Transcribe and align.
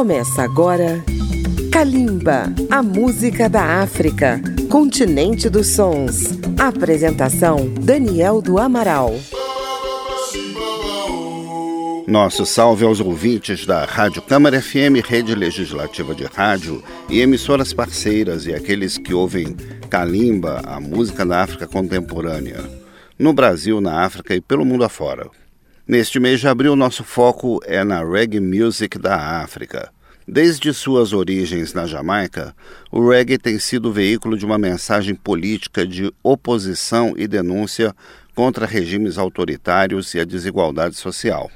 Começa 0.00 0.42
agora 0.42 1.04
Kalimba, 1.70 2.44
a 2.70 2.82
música 2.82 3.50
da 3.50 3.82
África, 3.82 4.40
continente 4.70 5.50
dos 5.50 5.66
sons. 5.66 6.24
Apresentação 6.58 7.68
Daniel 7.74 8.40
do 8.40 8.58
Amaral. 8.58 9.12
Nosso 12.06 12.46
salve 12.46 12.82
aos 12.82 12.98
ouvintes 12.98 13.66
da 13.66 13.84
Rádio 13.84 14.22
Câmara 14.22 14.62
FM, 14.62 15.04
rede 15.06 15.34
legislativa 15.34 16.14
de 16.14 16.24
rádio 16.24 16.82
e 17.06 17.20
emissoras 17.20 17.74
parceiras 17.74 18.46
e 18.46 18.54
aqueles 18.54 18.96
que 18.96 19.12
ouvem 19.12 19.54
Kalimba, 19.90 20.62
a 20.64 20.80
música 20.80 21.26
da 21.26 21.42
África 21.42 21.66
contemporânea, 21.66 22.64
no 23.18 23.34
Brasil, 23.34 23.82
na 23.82 24.02
África 24.02 24.34
e 24.34 24.40
pelo 24.40 24.64
mundo 24.64 24.82
afora. 24.82 25.28
Neste 25.90 26.20
mês 26.20 26.38
de 26.38 26.46
abril, 26.46 26.76
nosso 26.76 27.02
foco 27.02 27.58
é 27.64 27.82
na 27.82 28.04
reggae 28.04 28.38
music 28.38 28.96
da 28.96 29.42
África. 29.42 29.92
Desde 30.24 30.72
suas 30.72 31.12
origens 31.12 31.74
na 31.74 31.84
Jamaica, 31.84 32.54
o 32.92 33.08
reggae 33.08 33.36
tem 33.36 33.58
sido 33.58 33.92
veículo 33.92 34.38
de 34.38 34.46
uma 34.46 34.56
mensagem 34.56 35.16
política 35.16 35.84
de 35.84 36.08
oposição 36.22 37.14
e 37.16 37.26
denúncia 37.26 37.92
contra 38.36 38.66
regimes 38.66 39.18
autoritários 39.18 40.14
e 40.14 40.20
a 40.20 40.24
desigualdade 40.24 40.94
social. 40.94 41.50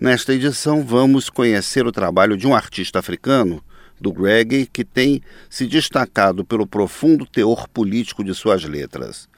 Nesta 0.00 0.32
edição, 0.32 0.84
vamos 0.84 1.28
conhecer 1.28 1.84
o 1.84 1.90
trabalho 1.90 2.36
de 2.36 2.46
um 2.46 2.54
artista 2.54 3.00
africano 3.00 3.60
do 4.00 4.12
reggae 4.12 4.68
que 4.72 4.84
tem 4.84 5.20
se 5.48 5.66
destacado 5.66 6.44
pelo 6.44 6.64
profundo 6.64 7.26
teor 7.26 7.66
político 7.66 8.22
de 8.22 8.36
suas 8.36 8.62
letras. 8.62 9.28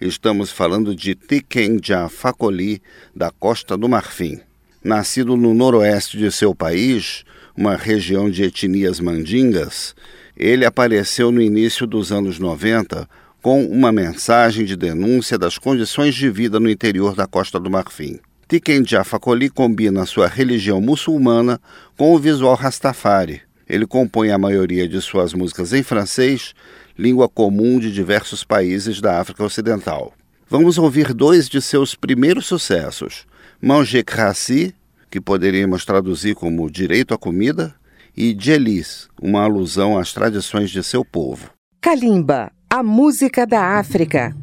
Estamos 0.00 0.52
falando 0.52 0.94
de 0.94 1.16
Tikenja 1.16 2.08
Fakoli, 2.08 2.80
da 3.14 3.32
Costa 3.32 3.76
do 3.76 3.88
Marfim. 3.88 4.38
Nascido 4.82 5.36
no 5.36 5.52
noroeste 5.52 6.16
de 6.16 6.30
seu 6.30 6.54
país, 6.54 7.24
uma 7.56 7.74
região 7.74 8.30
de 8.30 8.44
etnias 8.44 9.00
mandingas, 9.00 9.96
ele 10.36 10.64
apareceu 10.64 11.32
no 11.32 11.42
início 11.42 11.84
dos 11.84 12.12
anos 12.12 12.38
90 12.38 13.08
com 13.42 13.64
uma 13.64 13.90
mensagem 13.90 14.64
de 14.64 14.76
denúncia 14.76 15.36
das 15.36 15.58
condições 15.58 16.14
de 16.14 16.30
vida 16.30 16.60
no 16.60 16.70
interior 16.70 17.16
da 17.16 17.26
Costa 17.26 17.58
do 17.58 17.68
Marfim. 17.68 18.20
Tikenja 18.48 19.02
Fakoli 19.02 19.50
combina 19.50 20.06
sua 20.06 20.28
religião 20.28 20.80
muçulmana 20.80 21.60
com 21.96 22.14
o 22.14 22.18
visual 22.20 22.54
Rastafari. 22.54 23.47
Ele 23.68 23.86
compõe 23.86 24.30
a 24.30 24.38
maioria 24.38 24.88
de 24.88 25.00
suas 25.00 25.34
músicas 25.34 25.72
em 25.72 25.82
francês, 25.82 26.54
língua 26.98 27.28
comum 27.28 27.78
de 27.78 27.92
diversos 27.92 28.42
países 28.42 29.00
da 29.00 29.20
África 29.20 29.44
Ocidental. 29.44 30.14
Vamos 30.48 30.78
ouvir 30.78 31.12
dois 31.12 31.48
de 31.48 31.60
seus 31.60 31.94
primeiros 31.94 32.46
sucessos: 32.46 33.26
Manger 33.60 34.04
Crassi, 34.04 34.74
que 35.10 35.20
poderíamos 35.20 35.84
traduzir 35.84 36.34
como 36.34 36.70
direito 36.70 37.12
à 37.12 37.18
comida, 37.18 37.74
e 38.16 38.32
Djelis, 38.32 39.08
uma 39.20 39.42
alusão 39.42 39.98
às 39.98 40.12
tradições 40.12 40.70
de 40.70 40.82
seu 40.82 41.04
povo. 41.04 41.50
Kalimba, 41.80 42.50
a 42.68 42.82
música 42.82 43.46
da 43.46 43.78
África. 43.78 44.34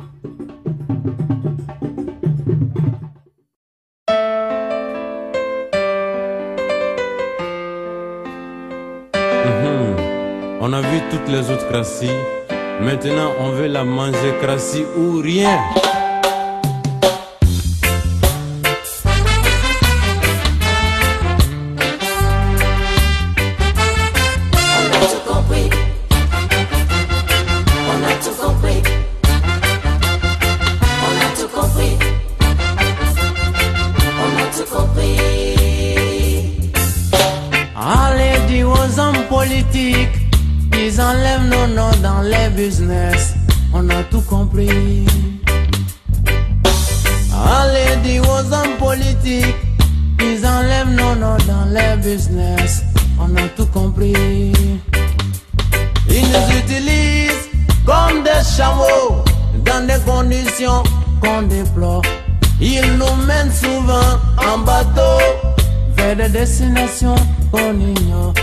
Les 11.30 11.50
autres 11.52 11.68
crassis. 11.70 12.10
Maintenant, 12.82 13.32
on 13.40 13.50
veut 13.50 13.68
la 13.68 13.84
manger 13.84 14.34
crassi 14.42 14.84
ou 14.98 15.22
rien. 15.22 15.60
Ils 40.78 41.00
enlèvent 41.02 41.48
nos 41.50 41.68
noms 41.68 41.96
dans 42.02 42.22
les 42.22 42.50
business. 42.50 43.34
On 43.74 43.90
a 43.90 44.04
tout 44.04 44.22
compris. 44.22 45.06
Allez, 47.34 47.98
dis 48.04 48.20
aux 48.20 48.54
hommes 48.54 48.78
politiques, 48.80 49.56
ils 50.20 50.46
enlèvent 50.46 50.92
nos 50.92 51.16
noms 51.16 51.38
dans 51.48 51.66
les 51.70 51.98
business. 52.02 52.84
On 53.20 53.36
a 53.36 53.48
tout 53.56 53.68
compris. 53.68 54.14
Ils 56.10 56.28
nous 56.34 56.58
utilisent 56.60 57.50
comme 57.86 58.24
des 58.24 58.44
chameaux 58.56 59.24
dans 59.66 59.86
des 59.86 60.00
conditions 60.06 60.84
qu'on 61.22 61.44
déplore. 61.44 62.04
Ils 62.62 62.98
nous 62.98 63.26
mènent 63.26 63.52
souvent 63.52 64.20
en 64.38 64.60
bateau 64.60 65.20
vers 65.98 66.16
des 66.16 66.30
destinations 66.30 67.16
qu'on 67.52 67.74
ignore. 67.80 68.34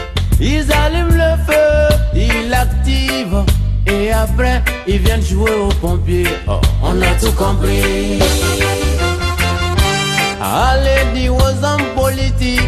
Ils 0.45 0.73
allument 0.73 1.15
le 1.15 1.37
feu, 1.47 1.97
ils 2.17 2.51
l'activent 2.51 3.45
et 3.87 4.11
après 4.11 4.61
ils 4.89 4.99
viennent 4.99 5.23
jouer 5.23 5.53
aux 5.53 5.73
pompiers. 5.81 6.27
Oh, 6.49 6.61
on 6.83 7.01
a 7.01 7.15
tout 7.21 7.31
compris. 7.33 8.19
Allez, 10.43 11.05
dis 11.15 11.29
aux 11.29 11.65
hommes 11.65 11.95
politiques, 11.95 12.61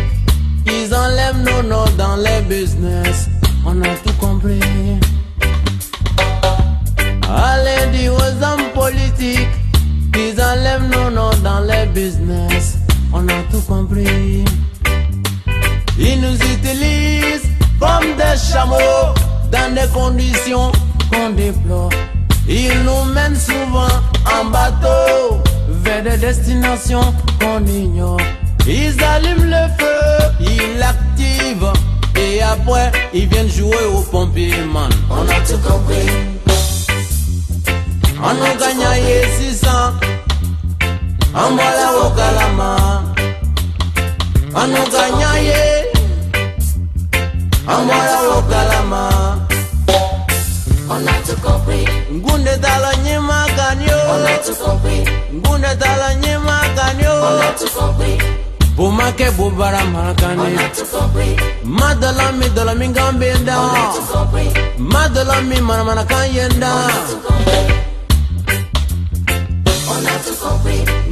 ils 0.66 0.94
enlèvent 0.94 1.42
nos 1.42 1.68
noms 1.68 1.90
dans 1.98 2.14
les 2.14 2.42
business. 2.42 3.28
On 3.66 3.82
a 3.82 3.88
tout 4.04 4.14
compris. 4.20 4.60
Allez, 7.28 7.90
dis 7.92 8.08
aux 8.08 8.44
hommes 8.44 8.70
politiques, 8.72 9.56
ils 10.14 10.40
enlèvent 10.40 10.88
nos 10.92 11.10
noms 11.10 11.36
dans 11.42 11.58
les 11.58 11.86
business. 11.86 12.78
On 13.12 13.26
a 13.26 13.42
tout 13.50 13.62
compris. 13.62 14.44
Comme 17.84 18.16
des 18.16 18.38
chameaux 18.50 19.14
dans 19.52 19.74
des 19.74 19.88
conditions 19.92 20.72
qu'on 21.10 21.30
déplore. 21.30 21.90
Ils 22.48 22.78
nous 22.84 23.04
mènent 23.12 23.36
souvent 23.36 23.94
en 24.36 24.44
bateau 24.46 25.42
vers 25.84 26.02
des 26.02 26.16
destinations 26.16 27.14
qu'on 27.40 27.64
ignore. 27.66 28.20
Ils 28.66 28.96
allument 29.02 29.50
le 29.56 29.64
feu, 29.78 30.00
ils 30.40 30.78
l'activent 30.78 31.72
et 32.16 32.42
après 32.42 32.90
ils 33.12 33.28
viennent 33.28 33.50
jouer 33.50 33.84
aux 33.94 34.02
pompiers, 34.02 34.64
man. 34.72 34.90
On 35.10 35.28
a 35.28 35.40
tout 35.46 35.60
compris. 35.68 36.08
On 38.22 38.36
a 38.50 38.54
gagné 38.62 39.24
600. 39.38 39.68
On 41.34 41.54
voilà 41.54 41.86
au 42.00 42.10
calama. 42.10 43.02
On 44.54 44.58
a 44.58 44.84
gagné. 44.96 45.63
ọmọ 47.72 47.94
ẹwọ 48.14 48.36
galama 48.50 49.02
ọ̀nà 50.94 51.12
tó 51.26 51.34
kọ 51.44 51.52
pé 51.66 51.76
ngunde 52.16 52.54
dala 52.64 52.90
nye 53.04 53.18
ma 53.28 53.38
ga 53.56 53.68
ni 53.78 53.86
o 53.98 54.00
ọ̀nà 54.14 54.32
tó 54.46 54.52
kọ 54.62 54.70
pé 54.82 54.94
ngunde 55.36 55.70
dala 55.82 56.08
nye 56.22 56.32
ma 56.46 56.56
ga 56.76 56.86
ni 56.98 57.04
o 57.06 57.16
ọ̀nà 57.30 57.48
tó 57.60 57.66
kọ 57.76 57.86
pé 57.98 58.10
bomakɛ 58.76 59.26
bo 59.36 59.44
bara 59.58 59.82
marakane 59.92 60.48
ma 61.78 61.88
dala 62.00 62.24
mi 62.38 62.46
dala 62.56 62.72
mi 62.80 62.86
kan 62.96 63.12
bɛ 63.20 63.30
da 63.46 63.56
ma 64.92 65.02
dala 65.14 65.36
mi 65.48 65.56
manamanakan 65.68 66.24
ye 66.36 66.44
da 66.62 66.72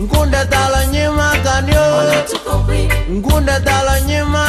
nkunda 0.03 0.43
dala 0.53 0.81
nye 0.93 1.05
ma 1.19 1.29
ga 1.45 1.55
ni 1.67 1.75
o 1.85 1.89
nkunda 3.17 3.57
dala 3.67 3.95
nye 4.09 4.21
ma. 4.33 4.43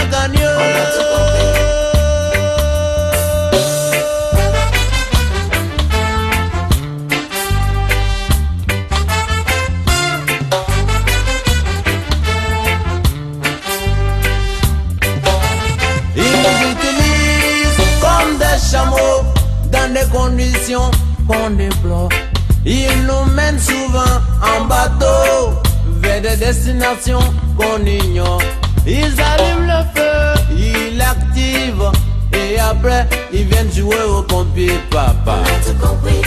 Ils 22.76 23.06
nous 23.06 23.32
mènent 23.36 23.60
souvent 23.60 24.16
en 24.42 24.66
bateau 24.66 25.54
vers 26.02 26.22
des 26.22 26.38
destinations 26.38 27.20
qu'on 27.56 27.86
ignore. 27.86 28.42
Ils 28.88 29.16
allument 29.22 29.68
le 29.68 29.82
feu, 29.96 30.56
ils 30.58 30.98
l'activent 30.98 31.92
et 32.34 32.60
après 32.60 33.08
ils 33.32 33.46
viennent 33.46 33.72
jouer 33.72 34.02
au 34.10 34.24
pompier 34.24 34.72
papa. 34.90 35.38
On 35.38 35.44
a 35.44 35.60
tout 35.64 35.88
compris. 35.88 36.22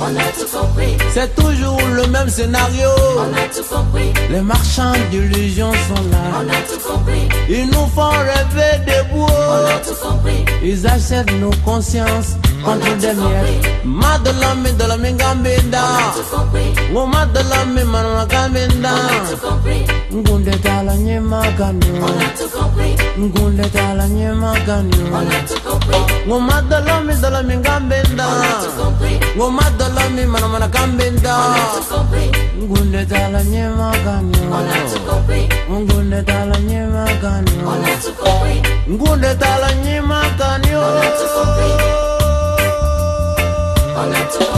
On 0.00 0.16
a 0.16 0.28
tout 0.38 0.58
compris. 0.58 0.96
C'est 1.12 1.34
toujours 1.36 1.80
le 1.94 2.06
même 2.06 2.30
scénario. 2.30 2.88
On 3.18 3.34
a 3.36 3.46
tout 3.54 3.68
compris. 3.70 4.14
Les 4.30 4.40
marchands 4.40 4.94
d'illusions 5.10 5.72
sont 5.88 6.02
là. 6.10 6.24
On 6.40 6.48
a 6.48 6.60
tout 6.70 6.80
compris. 6.90 7.28
Ils 7.50 7.66
nous 7.66 7.86
font 7.94 8.08
rêver 8.08 8.78
des 8.86 9.14
bois. 9.14 9.28
On 9.28 9.66
a 9.66 9.78
tout 9.78 10.08
compris. 10.08 10.44
Ils 10.64 10.86
achètent 10.86 11.32
nos 11.38 11.54
consciences. 11.66 12.36
Madala 13.84 14.54
me 14.54 14.70
dala 14.78 14.96
me 14.96 15.12
gambenda 15.12 15.82
Ngo 16.92 17.06
madala 17.06 17.64
me 17.74 17.82
manana 17.84 18.26
gambenda 18.26 18.92
Ngunde 20.14 20.52
tala 20.62 20.96
nye 20.96 21.20
maganyo 21.20 22.08
Ngunde 23.18 23.64
tala 23.72 24.08
nye 24.08 24.32
maganyo 24.32 25.06
Ngo 26.26 26.40
madala 26.40 27.00
me 27.04 27.14
dala 27.20 27.42
me 27.42 27.56
gambenda 27.56 28.26
Ngo 29.36 29.50
madala 29.50 30.08
me 30.14 30.26
manana 30.26 30.68
gambenda 30.68 31.34
Ngunde 32.62 33.06
tala 33.06 33.42
nye 33.44 33.68
maganyo 33.68 34.40
Ngunde 35.70 36.22
tala 36.22 36.58
nye 36.58 36.86
Ngunde 38.88 39.34
tala 39.34 39.74
nye 39.74 40.00
on 43.94 44.10
that. 44.10 44.51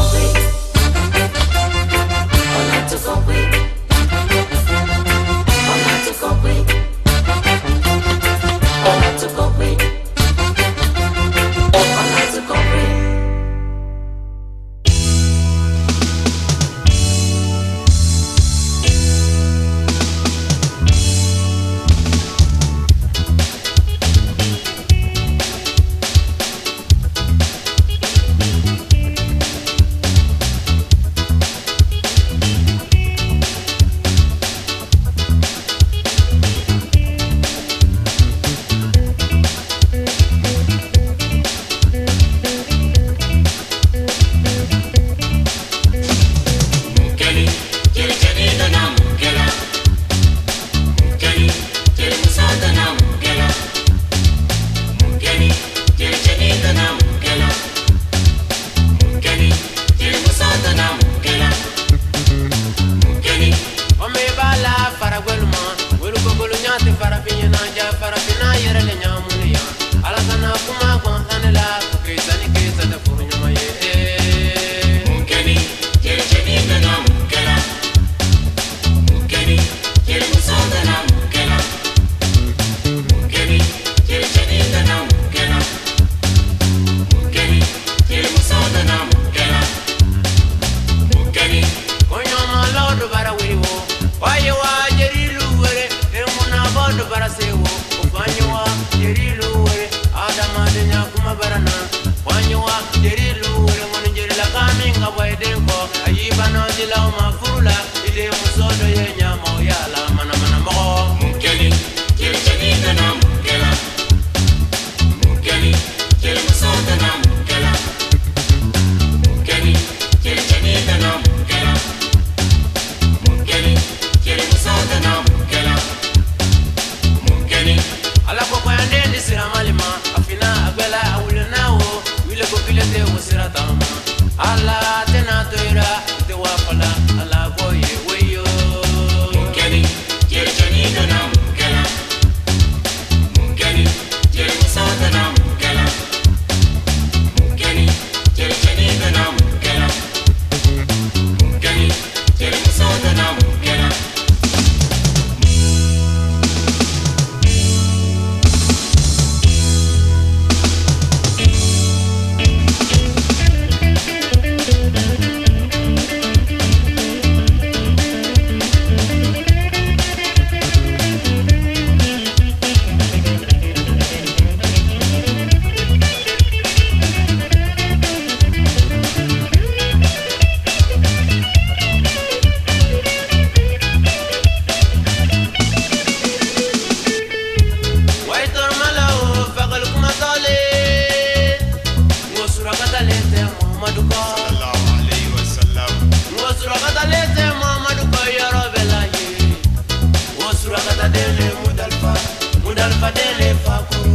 dalfa 202.84 203.10
dele 203.16 203.48
fakuru 203.64 204.14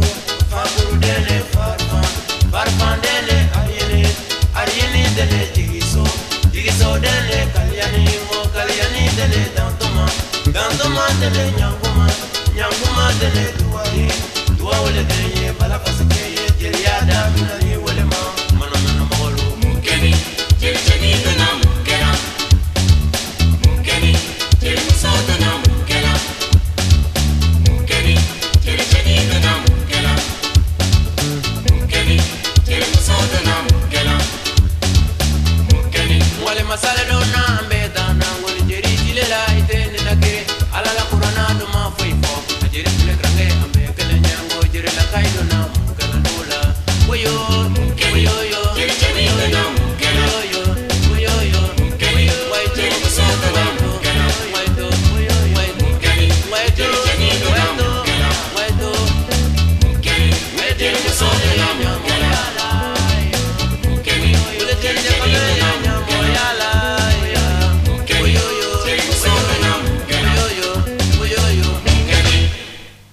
fakuru 0.50 0.96
dele 1.04 1.36
farfan 1.52 2.04
farfan 2.52 3.00
dele 3.04 3.38
ayele 3.60 4.02
ayele 4.60 5.02
dele 5.16 5.40
jigiso 5.54 6.04
jigiso 6.52 6.90
dele 7.04 7.38
kalyani 7.54 8.04
mo 8.28 8.38
kalyani 8.54 9.02
dele 9.18 9.42
dantuma 9.56 10.04
dantuma 10.54 11.06
dele 11.20 11.44
nyanguma 11.58 12.06
nyanguma 12.58 13.06
dele 13.20 13.44
duwari 13.58 14.06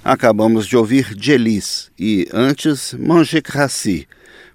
Acabamos 0.07 0.65
de 0.65 0.77
ouvir 0.77 1.13
Jelis 1.19 1.91
e, 1.99 2.29
antes, 2.33 2.93
Manger 2.93 3.43
Crassi, 3.43 4.07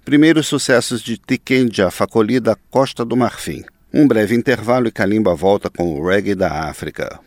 primeiros 0.03 0.47
sucessos 0.47 0.99
de 0.99 1.15
Tikenja 1.15 1.91
Facoli 1.91 2.39
da 2.39 2.57
Costa 2.71 3.05
do 3.05 3.15
Marfim. 3.15 3.63
Um 3.93 4.07
breve 4.07 4.33
intervalo 4.33 4.87
e 4.87 4.91
Kalimba 4.91 5.35
volta 5.35 5.69
com 5.69 5.93
o 5.93 6.07
reggae 6.07 6.33
da 6.33 6.67
África. 6.67 7.19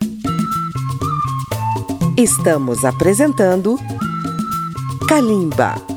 Estamos 2.19 2.85
apresentando 2.85 3.79
Kalimba. 5.09 5.96